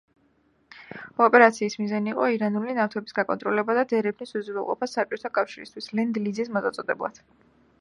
ოპერაციის 1.25 1.75
მიზანი 1.81 2.09
იყო 2.13 2.29
ირანული 2.37 2.75
ნავთობის 2.79 3.15
გაკონტროლება 3.19 3.75
და 3.81 3.83
დერეფნის 3.93 4.33
უზრუნველყოფა 4.41 4.89
საბჭოთა 4.95 5.33
კავშირისთვის 5.37 5.91
ლენდ-ლიზის 6.01 6.51
მისაწოდებლად. 6.57 7.23